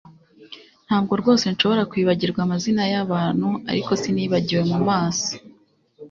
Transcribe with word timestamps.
Ntabwo 0.87 1.11
rwose 1.21 1.45
nshobora 1.53 1.87
kwibuka 1.91 2.39
amazina 2.43 2.83
yabantu 2.93 3.49
ariko 3.71 3.91
sinibagiwe 4.01 4.61
mumaso 4.71 5.31